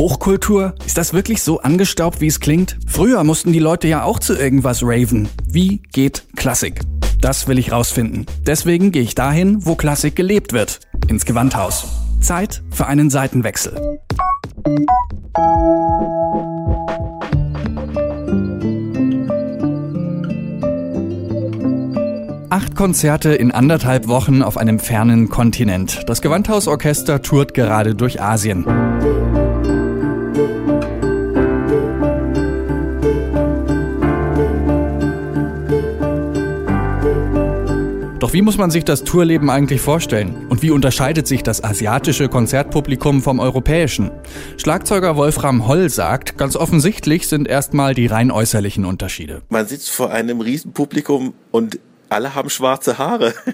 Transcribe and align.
Hochkultur? 0.00 0.74
Ist 0.86 0.96
das 0.96 1.12
wirklich 1.12 1.42
so 1.42 1.60
angestaubt, 1.60 2.22
wie 2.22 2.26
es 2.26 2.40
klingt? 2.40 2.78
Früher 2.86 3.22
mussten 3.22 3.52
die 3.52 3.58
Leute 3.58 3.86
ja 3.86 4.02
auch 4.02 4.18
zu 4.18 4.34
irgendwas 4.34 4.82
raven. 4.82 5.28
Wie 5.46 5.82
geht 5.92 6.24
Klassik? 6.36 6.80
Das 7.20 7.48
will 7.48 7.58
ich 7.58 7.70
rausfinden. 7.70 8.24
Deswegen 8.46 8.92
gehe 8.92 9.02
ich 9.02 9.14
dahin, 9.14 9.66
wo 9.66 9.74
Klassik 9.74 10.16
gelebt 10.16 10.54
wird. 10.54 10.80
Ins 11.08 11.26
Gewandhaus. 11.26 11.86
Zeit 12.18 12.62
für 12.70 12.86
einen 12.86 13.10
Seitenwechsel. 13.10 13.98
Acht 22.48 22.74
Konzerte 22.74 23.34
in 23.34 23.50
anderthalb 23.50 24.08
Wochen 24.08 24.42
auf 24.42 24.56
einem 24.56 24.78
fernen 24.78 25.28
Kontinent. 25.28 26.08
Das 26.08 26.22
Gewandhausorchester 26.22 27.20
tourt 27.20 27.52
gerade 27.52 27.94
durch 27.94 28.22
Asien. 28.22 28.64
Doch 38.30 38.34
wie 38.34 38.42
muss 38.42 38.58
man 38.58 38.70
sich 38.70 38.84
das 38.84 39.02
Tourleben 39.02 39.50
eigentlich 39.50 39.80
vorstellen? 39.80 40.46
Und 40.50 40.62
wie 40.62 40.70
unterscheidet 40.70 41.26
sich 41.26 41.42
das 41.42 41.64
asiatische 41.64 42.28
Konzertpublikum 42.28 43.22
vom 43.22 43.40
europäischen? 43.40 44.12
Schlagzeuger 44.56 45.16
Wolfram 45.16 45.66
Holl 45.66 45.88
sagt, 45.88 46.38
ganz 46.38 46.54
offensichtlich 46.54 47.26
sind 47.26 47.48
erstmal 47.48 47.92
die 47.92 48.06
rein 48.06 48.30
äußerlichen 48.30 48.84
Unterschiede. 48.84 49.42
Man 49.48 49.66
sitzt 49.66 49.90
vor 49.90 50.12
einem 50.12 50.40
Riesenpublikum 50.40 51.34
und 51.50 51.80
alle 52.10 52.34
haben 52.34 52.50
schwarze 52.50 52.98
Haare. 52.98 53.34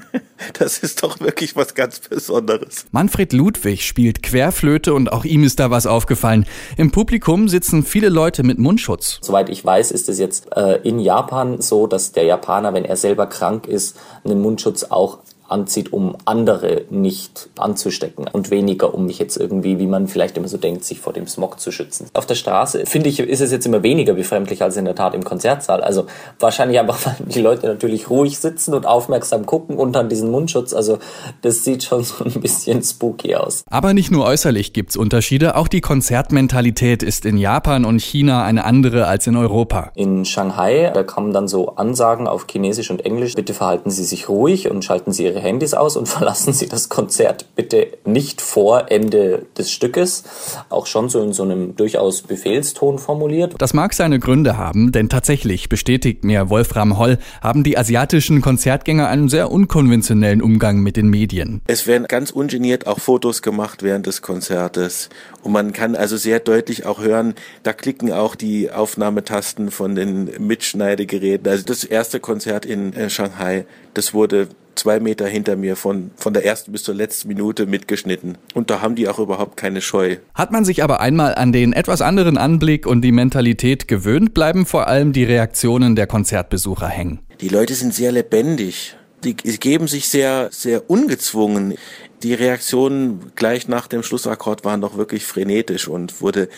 Das 0.59 0.79
ist 0.81 1.03
doch 1.03 1.19
wirklich 1.21 1.57
was 1.57 1.75
ganz 1.75 1.99
Besonderes. 1.99 2.85
Manfred 2.91 3.33
Ludwig 3.33 3.87
spielt 3.87 4.23
Querflöte 4.23 4.93
und 4.93 5.11
auch 5.11 5.25
ihm 5.25 5.45
ist 5.45 5.59
da 5.59 5.71
was 5.71 5.87
aufgefallen. 5.87 6.45
Im 6.77 6.91
Publikum 6.91 7.49
sitzen 7.49 7.85
viele 7.85 8.11
Leute 8.11 8.43
mit 8.43 8.59
Mundschutz. 8.59 9.19
Soweit 9.23 9.49
ich 9.49 9.65
weiß, 9.65 9.91
ist 9.93 10.11
es 10.11 10.19
jetzt 10.19 10.55
äh, 10.55 10.77
in 10.83 10.99
Japan 10.99 11.63
so, 11.63 11.87
dass 11.87 12.13
der 12.13 12.25
Japaner, 12.25 12.75
wenn 12.75 12.85
er 12.85 12.97
selber 12.97 13.27
krank 13.27 13.67
ist, 13.67 13.99
einen 14.25 14.43
Mundschutz 14.43 14.85
auch 14.85 15.21
anzieht, 15.49 15.93
um 15.93 16.17
andere 16.25 16.83
nicht 16.91 17.49
anzustecken 17.59 18.27
und 18.33 18.51
weniger, 18.51 18.95
um 18.95 19.07
mich 19.07 19.19
jetzt 19.19 19.37
irgendwie, 19.37 19.79
wie 19.79 19.87
man 19.87 20.09
vielleicht 20.09 20.37
immer 20.37 20.49
so 20.49 20.57
denkt, 20.57 20.85
sich 20.85 21.01
vor 21.01 21.13
dem 21.13 21.27
Smog 21.27 21.61
zu 21.61 21.71
schützen. 21.71 22.09
Auf 22.15 22.27
der 22.27 22.35
Straße, 22.35 22.87
finde 22.87 23.09
ich, 23.09 23.21
ist 23.21 23.41
es 23.41 23.53
jetzt 23.53 23.67
immer 23.67 23.83
weniger 23.83 24.15
befremdlich 24.15 24.63
als 24.63 24.77
in 24.77 24.85
der 24.85 24.95
Tat 24.95 25.15
im 25.15 25.25
Konzertsaal. 25.25 25.83
Also 25.83 26.07
wahrscheinlich 26.39 26.79
einfach, 26.79 26.99
weil 27.05 27.17
die 27.27 27.41
Leute 27.41 27.67
natürlich 27.67 28.11
ruhig 28.11 28.39
sitzen 28.39 28.75
und 28.75 28.87
aufmerksam 28.87 29.47
gucken 29.47 29.77
unter 29.77 30.05
diesen 30.05 30.31
Mundschutz. 30.31 30.73
Also 30.73 30.99
das 31.43 31.65
sieht 31.65 31.85
schon 31.85 32.05
so 32.05 32.25
ein 32.25 32.41
bisschen 32.41 32.83
spooky 32.83 33.35
aus. 33.37 33.65
Aber 33.71 33.95
nicht 33.95 34.11
nur 34.11 34.25
äußerlich 34.25 34.73
gibt's 34.73 34.97
Unterschiede, 34.97 35.57
auch 35.57 35.69
die 35.69 35.81
Konzertmentalität 35.81 37.03
ist 37.03 37.25
in 37.25 37.39
Japan 37.39 37.85
und 37.85 38.01
China 38.01 38.45
eine 38.45 38.65
andere 38.65 39.07
als 39.07 39.27
in 39.27 39.37
Europa. 39.37 39.93
In 39.95 40.25
Shanghai, 40.25 40.91
da 40.93 41.03
kamen 41.03 41.33
dann 41.33 41.49
so 41.49 41.77
Ansagen 41.77 42.27
auf 42.27 42.47
Chinesisch 42.51 42.91
und 42.91 43.05
Englisch, 43.05 43.35
bitte 43.35 43.55
verhalten 43.55 43.91
Sie 43.91 44.05
sich 44.05 44.29
ruhig 44.29 44.71
und 44.71 44.85
schalten 44.85 45.13
Sie 45.13 45.25
Ihre 45.25 45.36
Ihre 45.37 45.45
Handys 45.45 45.75
aus 45.75 45.97
und 45.97 46.09
verlassen 46.17 46.53
Sie 46.53 46.69
das 46.69 46.89
Konzert 46.89 47.47
bitte 47.55 47.89
nicht 48.05 48.41
vor 48.41 48.91
Ende 48.91 49.47
des 49.57 49.71
Stückes. 49.71 50.25
Auch 50.69 50.87
schon 50.87 51.09
so 51.09 51.23
in 51.23 51.33
so 51.33 51.43
einem 51.43 51.77
durchaus 51.77 52.23
Befehlston 52.23 52.99
formuliert. 52.99 53.55
Das 53.59 53.75
mag 53.75 53.93
seine 53.93 54.19
Gründe 54.19 54.57
haben, 54.57 54.93
denn 54.93 55.09
tatsächlich, 55.09 55.69
bestätigt 55.69 56.25
mir 56.25 56.49
Wolfram 56.49 56.99
Holl, 56.99 57.19
haben 57.43 57.65
die 57.65 57.77
asiatischen 57.77 58.41
Konzertgänger 58.41 59.09
einen 59.09 59.29
sehr 59.29 59.51
unkonventionellen 59.51 60.43
Umgang 60.43 60.81
mit 60.81 60.97
den 60.97 61.09
Medien. 61.09 61.61
Es 61.67 61.87
werden 61.87 62.07
ganz 62.09 62.31
ungeniert 62.31 62.87
auch 62.87 62.99
Fotos 62.99 63.43
gemacht 63.43 63.83
während 63.83 64.07
des 64.07 64.23
Konzertes. 64.23 65.11
Und 65.43 65.53
man 65.53 65.73
kann 65.73 65.95
also 65.95 66.17
sehr 66.17 66.41
deutlich 66.41 66.87
auch 66.87 67.01
hören, 67.01 67.35
da 67.63 67.73
klicken 67.73 68.13
auch 68.13 68.35
die 68.35 68.71
Aufnahmetasten 68.71 69.71
von 69.71 69.95
den 69.95 70.31
Mitschneidegeräten. 70.39 71.49
Also 71.49 71.65
das 71.65 71.85
erste 71.85 72.21
Konzert 72.21 72.65
in 72.65 72.93
äh, 72.95 73.11
Shanghai, 73.11 73.67
das 73.95 74.15
wurde 74.15 74.49
zwei 74.77 75.01
Meter 75.01 75.27
hinter 75.27 75.57
mir 75.57 75.77
von, 75.77 76.11
von 76.17 76.33
der 76.33 76.45
ersten 76.45 76.73
bis 76.73 76.83
zur 76.83 76.95
letzten 76.95 77.29
Minute 77.29 77.67
mitgeschnitten. 77.67 78.39
Und 78.55 78.71
da 78.71 78.81
haben 78.81 78.95
die 78.95 79.09
auch 79.09 79.19
überhaupt 79.19 79.57
keine 79.57 79.81
Scheu. 79.81 80.17
Hat 80.35 80.53
man 80.53 80.65
sich 80.65 80.83
aber 80.83 81.01
einmal 81.01 81.35
an 81.35 81.53
den 81.53 81.73
etwas 81.73 82.03
anderen 82.03 82.39
Anblick 82.39 82.87
und 82.87 83.03
die 83.03 83.13
Mentalität 83.13 83.89
gewöhnt, 83.89 84.35
bleiben 84.35 84.67
vor 84.67 84.87
allem 84.87 85.13
die 85.13 85.25
Reaktionen 85.25 85.97
der 85.97 86.07
Konzertbesucher 86.07 86.89
hängen. 86.89 87.21
Die 87.41 87.49
Leute 87.49 87.75
sind 87.75 87.95
sehr 87.95 88.13
lebendig. 88.13 88.97
Die 89.25 89.35
geben 89.35 89.89
sich 89.89 90.09
sehr, 90.09 90.51
sehr 90.53 90.89
ungezwungen. 90.89 91.75
Die 92.23 92.35
Reaktionen 92.35 93.33
gleich 93.35 93.67
nach 93.67 93.89
dem 93.89 94.03
Schlussakkord 94.03 94.65
waren 94.65 94.81
doch 94.81 94.97
wirklich 94.97 95.25
frenetisch 95.25 95.89
und 95.89 96.21
wurde 96.21 96.49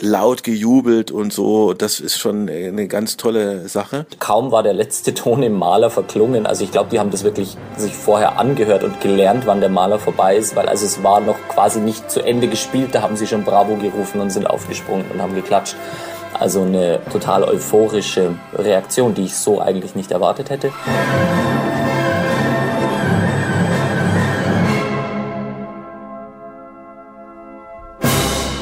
laut 0.00 0.42
gejubelt 0.44 1.10
und 1.10 1.32
so. 1.32 1.74
Das 1.74 2.00
ist 2.00 2.18
schon 2.18 2.48
eine 2.48 2.88
ganz 2.88 3.16
tolle 3.16 3.68
Sache. 3.68 4.06
Kaum 4.18 4.52
war 4.52 4.62
der 4.62 4.74
letzte 4.74 5.14
Ton 5.14 5.42
im 5.42 5.54
Maler 5.54 5.90
verklungen. 5.90 6.46
Also 6.46 6.64
ich 6.64 6.72
glaube, 6.72 6.90
die 6.90 6.98
haben 6.98 7.10
das 7.10 7.24
wirklich 7.24 7.56
sich 7.76 7.94
vorher 7.94 8.38
angehört 8.38 8.84
und 8.84 9.00
gelernt, 9.00 9.46
wann 9.46 9.60
der 9.60 9.70
Maler 9.70 9.98
vorbei 9.98 10.36
ist, 10.36 10.56
weil 10.56 10.68
also 10.68 10.86
es 10.86 11.02
war 11.02 11.20
noch 11.20 11.36
quasi 11.48 11.80
nicht 11.80 12.10
zu 12.10 12.20
Ende 12.20 12.48
gespielt. 12.48 12.94
Da 12.94 13.02
haben 13.02 13.16
sie 13.16 13.26
schon 13.26 13.44
Bravo 13.44 13.76
gerufen 13.76 14.20
und 14.20 14.30
sind 14.30 14.46
aufgesprungen 14.46 15.06
und 15.12 15.20
haben 15.20 15.34
geklatscht. 15.34 15.76
Also 16.34 16.62
eine 16.62 17.00
total 17.10 17.42
euphorische 17.42 18.34
Reaktion, 18.54 19.14
die 19.14 19.24
ich 19.24 19.36
so 19.36 19.60
eigentlich 19.60 19.94
nicht 19.94 20.12
erwartet 20.12 20.50
hätte. 20.50 20.70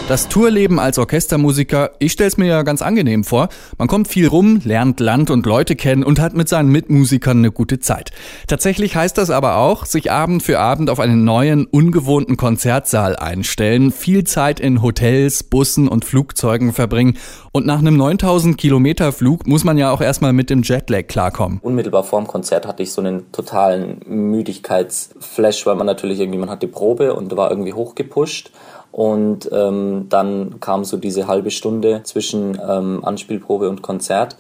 Das 0.09 0.28
Tourleben 0.28 0.78
als 0.78 1.00
Orchestermusiker, 1.00 1.91
ich 1.99 2.12
stell's 2.12 2.37
mir 2.37 2.47
ja 2.47 2.62
ganz 2.62 2.81
angenehm 2.81 3.25
vor. 3.25 3.49
Man 3.77 3.89
kommt 3.89 4.06
viel 4.06 4.28
rum, 4.28 4.61
lernt 4.62 5.00
Land 5.00 5.31
und 5.31 5.47
Leute 5.47 5.75
kennen 5.75 6.05
und 6.05 6.21
hat 6.21 6.33
mit 6.33 6.49
seinen 6.49 6.71
Mitmusikern 6.71 7.39
eine 7.39 7.50
gute 7.50 7.81
Zeit. 7.81 8.12
Tatsächlich 8.47 8.95
heißt 8.95 9.19
das 9.19 9.31
aber 9.31 9.56
auch, 9.56 9.84
sich 9.84 10.12
Abend 10.12 10.45
für 10.45 10.61
Abend 10.61 10.91
auf 10.91 11.00
einen 11.00 11.25
neuen, 11.25 11.66
ungewohnten 11.66 12.37
Konzertsaal 12.37 13.16
einstellen, 13.16 13.91
viel 13.91 14.22
Zeit 14.22 14.61
in 14.61 14.81
Hotels, 14.81 15.43
Bussen 15.43 15.89
und 15.89 16.05
Flugzeugen 16.05 16.72
verbringen 16.72 17.19
und 17.50 17.66
nach 17.66 17.81
einem 17.81 17.97
9000 17.97 18.56
Kilometer 18.56 19.11
Flug 19.11 19.49
muss 19.49 19.65
man 19.65 19.77
ja 19.77 19.91
auch 19.91 20.00
erstmal 20.00 20.33
mit 20.33 20.50
dem 20.50 20.62
Jetlag 20.62 21.09
klarkommen. 21.09 21.59
Unmittelbar 21.62 22.05
vorm 22.05 22.28
Konzert 22.28 22.65
hatte 22.65 22.84
ich 22.84 22.93
so 22.93 23.00
einen 23.00 23.33
totalen 23.33 23.99
Müdigkeitsflash, 24.06 25.66
weil 25.66 25.75
man 25.75 25.87
natürlich 25.87 26.21
irgendwie, 26.21 26.39
man 26.39 26.50
hat 26.50 26.62
die 26.62 26.69
Probe 26.69 27.12
und 27.12 27.37
war 27.37 27.50
irgendwie 27.50 27.72
hochgepusht 27.72 28.53
und 28.97 29.51
ähm, 29.53 30.07
dann 30.09 30.59
kam 30.61 30.87
so 30.87 30.97
diese 30.97 31.27
halbe 31.27 31.51
Stunde 31.51 32.01
zwischen 32.05 32.59
ähm, 32.67 33.05
Anspielprobe 33.05 33.69
und 33.69 33.83
Konzert. 33.83 34.39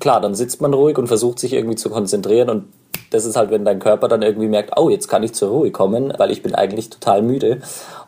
Klar, 0.00 0.22
dann 0.22 0.34
sitzt 0.34 0.62
man 0.62 0.72
ruhig 0.72 0.96
und 0.96 1.08
versucht 1.08 1.38
sich 1.38 1.52
irgendwie 1.52 1.76
zu 1.76 1.90
konzentrieren 1.90 2.48
und 2.48 2.64
das 3.10 3.26
ist 3.26 3.36
halt, 3.36 3.50
wenn 3.50 3.66
dein 3.66 3.80
Körper 3.80 4.08
dann 4.08 4.22
irgendwie 4.22 4.48
merkt, 4.48 4.78
oh, 4.78 4.88
jetzt 4.88 5.08
kann 5.08 5.22
ich 5.22 5.34
zur 5.34 5.50
Ruhe 5.50 5.70
kommen, 5.72 6.10
weil 6.16 6.30
ich 6.30 6.42
bin 6.42 6.54
eigentlich 6.54 6.88
total 6.88 7.20
müde. 7.20 7.60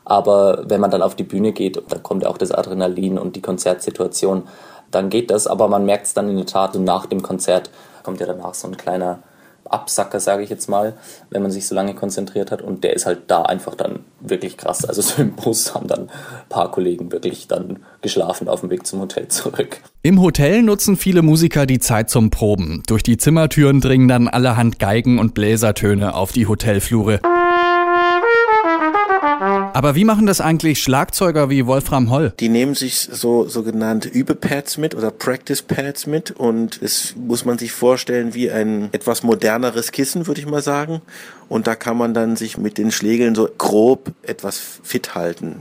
Aber 0.06 0.64
wenn 0.66 0.80
man 0.80 0.90
dann 0.90 1.02
auf 1.02 1.16
die 1.16 1.22
Bühne 1.22 1.52
geht, 1.52 1.82
dann 1.90 2.02
kommt 2.02 2.24
auch 2.24 2.38
das 2.38 2.50
Adrenalin 2.50 3.18
und 3.18 3.36
die 3.36 3.42
Konzertsituation, 3.42 4.44
dann 4.90 5.10
geht 5.10 5.30
das. 5.30 5.46
Aber 5.46 5.68
man 5.68 5.84
merkt 5.84 6.06
es 6.06 6.14
dann 6.14 6.30
in 6.30 6.36
der 6.36 6.46
Tat, 6.46 6.76
und 6.76 6.84
nach 6.84 7.04
dem 7.04 7.20
Konzert 7.20 7.68
kommt 8.04 8.20
ja 8.20 8.26
danach 8.26 8.54
so 8.54 8.68
ein 8.68 8.78
kleiner 8.78 9.18
Absacker, 9.70 10.20
sage 10.20 10.42
ich 10.42 10.50
jetzt 10.50 10.68
mal, 10.68 10.94
wenn 11.30 11.42
man 11.42 11.50
sich 11.50 11.66
so 11.66 11.74
lange 11.74 11.94
konzentriert 11.94 12.50
hat. 12.50 12.62
Und 12.62 12.84
der 12.84 12.94
ist 12.94 13.06
halt 13.06 13.22
da 13.28 13.42
einfach 13.42 13.74
dann 13.74 14.00
wirklich 14.20 14.56
krass. 14.56 14.84
Also 14.84 15.02
so 15.02 15.22
im 15.22 15.32
Bus 15.32 15.74
haben 15.74 15.86
dann 15.86 16.02
ein 16.02 16.48
paar 16.48 16.70
Kollegen 16.70 17.12
wirklich 17.12 17.48
dann 17.48 17.80
geschlafen 18.02 18.48
auf 18.48 18.60
dem 18.60 18.70
Weg 18.70 18.86
zum 18.86 19.00
Hotel 19.00 19.28
zurück. 19.28 19.80
Im 20.02 20.20
Hotel 20.20 20.62
nutzen 20.62 20.96
viele 20.96 21.22
Musiker 21.22 21.66
die 21.66 21.78
Zeit 21.78 22.10
zum 22.10 22.30
Proben. 22.30 22.82
Durch 22.86 23.02
die 23.02 23.16
Zimmertüren 23.16 23.80
dringen 23.80 24.08
dann 24.08 24.28
allerhand 24.28 24.78
Geigen 24.78 25.18
und 25.18 25.34
Bläsertöne 25.34 26.14
auf 26.14 26.32
die 26.32 26.46
Hotelflure. 26.46 27.20
Aber 29.80 29.94
wie 29.94 30.04
machen 30.04 30.26
das 30.26 30.42
eigentlich 30.42 30.82
Schlagzeuger 30.82 31.48
wie 31.48 31.64
Wolfram 31.64 32.10
Holl? 32.10 32.34
Die 32.38 32.50
nehmen 32.50 32.74
sich 32.74 32.98
so 32.98 33.48
sogenannte 33.48 34.10
Übepads 34.10 34.76
mit 34.76 34.94
oder 34.94 35.10
Practice 35.10 35.62
Pads 35.62 36.06
mit 36.06 36.32
und 36.32 36.82
es 36.82 37.14
muss 37.16 37.46
man 37.46 37.56
sich 37.56 37.72
vorstellen 37.72 38.34
wie 38.34 38.50
ein 38.50 38.90
etwas 38.92 39.22
moderneres 39.22 39.90
Kissen, 39.90 40.26
würde 40.26 40.42
ich 40.42 40.46
mal 40.46 40.60
sagen. 40.60 41.00
Und 41.48 41.66
da 41.66 41.76
kann 41.76 41.96
man 41.96 42.12
dann 42.12 42.36
sich 42.36 42.58
mit 42.58 42.76
den 42.76 42.90
Schlägeln 42.90 43.34
so 43.34 43.48
grob 43.56 44.12
etwas 44.22 44.60
fit 44.82 45.14
halten. 45.14 45.56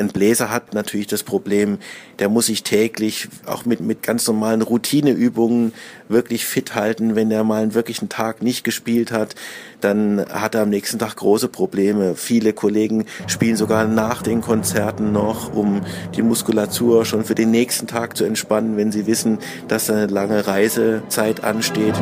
Ein 0.00 0.08
Bläser 0.08 0.50
hat 0.50 0.72
natürlich 0.72 1.06
das 1.06 1.22
Problem, 1.22 1.78
der 2.18 2.30
muss 2.30 2.46
sich 2.46 2.62
täglich 2.62 3.28
auch 3.44 3.66
mit, 3.66 3.80
mit 3.80 4.02
ganz 4.02 4.26
normalen 4.26 4.62
Routineübungen 4.62 5.72
wirklich 6.08 6.46
fit 6.46 6.74
halten. 6.74 7.16
Wenn 7.16 7.30
er 7.30 7.44
mal 7.44 7.62
einen 7.62 7.74
wirklichen 7.74 8.08
Tag 8.08 8.42
nicht 8.42 8.64
gespielt 8.64 9.12
hat, 9.12 9.34
dann 9.82 10.24
hat 10.30 10.54
er 10.54 10.62
am 10.62 10.70
nächsten 10.70 10.98
Tag 10.98 11.16
große 11.16 11.48
Probleme. 11.48 12.14
Viele 12.16 12.54
Kollegen 12.54 13.04
spielen 13.26 13.56
sogar 13.56 13.86
nach 13.86 14.22
den 14.22 14.40
Konzerten 14.40 15.12
noch, 15.12 15.54
um 15.54 15.82
die 16.16 16.22
Muskulatur 16.22 17.04
schon 17.04 17.24
für 17.24 17.34
den 17.34 17.50
nächsten 17.50 17.86
Tag 17.86 18.16
zu 18.16 18.24
entspannen, 18.24 18.78
wenn 18.78 18.92
sie 18.92 19.06
wissen, 19.06 19.38
dass 19.68 19.90
eine 19.90 20.06
lange 20.06 20.46
Reisezeit 20.46 21.44
ansteht. 21.44 21.94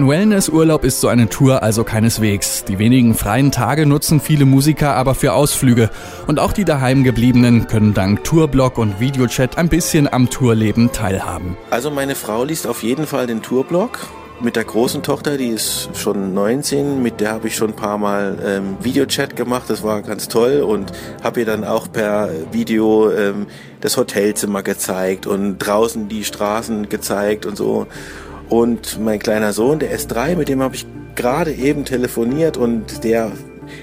Ein 0.00 0.08
Wellnessurlaub 0.08 0.82
ist 0.84 1.02
so 1.02 1.08
eine 1.08 1.28
Tour 1.28 1.62
also 1.62 1.84
keineswegs. 1.84 2.64
Die 2.64 2.78
wenigen 2.78 3.14
freien 3.14 3.52
Tage 3.52 3.84
nutzen 3.84 4.18
viele 4.18 4.46
Musiker 4.46 4.94
aber 4.94 5.14
für 5.14 5.34
Ausflüge. 5.34 5.90
Und 6.26 6.38
auch 6.38 6.54
die 6.54 6.64
daheimgebliebenen 6.64 7.66
können 7.66 7.92
dank 7.92 8.24
Tourblock 8.24 8.78
und 8.78 8.98
Videochat 8.98 9.58
ein 9.58 9.68
bisschen 9.68 10.10
am 10.10 10.30
Tourleben 10.30 10.90
teilhaben. 10.90 11.58
Also 11.68 11.90
meine 11.90 12.14
Frau 12.14 12.44
liest 12.44 12.66
auf 12.66 12.82
jeden 12.82 13.06
Fall 13.06 13.26
den 13.26 13.42
Tourblock 13.42 13.98
mit 14.40 14.56
der 14.56 14.64
großen 14.64 15.02
Tochter, 15.02 15.36
die 15.36 15.48
ist 15.48 15.90
schon 15.94 16.32
19, 16.32 17.02
mit 17.02 17.20
der 17.20 17.32
habe 17.32 17.48
ich 17.48 17.56
schon 17.56 17.72
ein 17.72 17.76
paar 17.76 17.98
Mal 17.98 18.38
ähm, 18.42 18.78
Videochat 18.80 19.36
gemacht, 19.36 19.64
das 19.68 19.82
war 19.82 20.00
ganz 20.00 20.28
toll 20.28 20.62
und 20.62 20.92
habe 21.22 21.40
ihr 21.40 21.46
dann 21.46 21.62
auch 21.62 21.92
per 21.92 22.30
Video 22.50 23.10
ähm, 23.10 23.48
das 23.82 23.98
Hotelzimmer 23.98 24.62
gezeigt 24.62 25.26
und 25.26 25.58
draußen 25.58 26.08
die 26.08 26.24
Straßen 26.24 26.88
gezeigt 26.88 27.44
und 27.44 27.58
so. 27.58 27.86
Und 28.50 29.00
mein 29.00 29.18
kleiner 29.18 29.52
Sohn, 29.52 29.78
der 29.78 29.92
ist 29.92 30.08
drei, 30.08 30.36
mit 30.36 30.48
dem 30.48 30.60
habe 30.60 30.74
ich 30.74 30.84
gerade 31.14 31.52
eben 31.52 31.84
telefoniert 31.84 32.56
und 32.56 33.04
der 33.04 33.32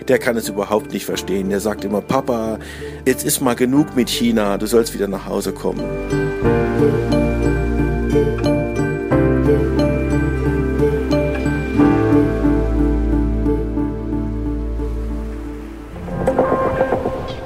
der 0.07 0.19
kann 0.19 0.37
es 0.37 0.49
überhaupt 0.49 0.93
nicht 0.93 1.05
verstehen. 1.05 1.49
Der 1.49 1.59
sagt 1.59 1.85
immer, 1.85 2.01
Papa, 2.01 2.59
jetzt 3.05 3.25
ist 3.25 3.41
mal 3.41 3.55
genug 3.55 3.95
mit 3.95 4.09
China, 4.09 4.57
du 4.57 4.65
sollst 4.65 4.93
wieder 4.93 5.07
nach 5.07 5.25
Hause 5.25 5.53
kommen. 5.53 5.83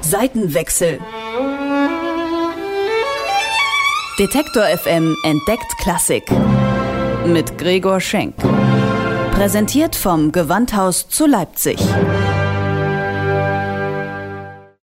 Seitenwechsel. 0.01 0.99
Detektor 4.19 4.63
FM 4.65 5.15
entdeckt 5.23 5.77
Klassik 5.79 6.23
mit 7.25 7.57
Gregor 7.57 7.99
Schenk. 7.99 8.35
Präsentiert 9.31 9.95
vom 9.95 10.31
Gewandhaus 10.31 11.07
zu 11.07 11.25
Leipzig. 11.25 11.79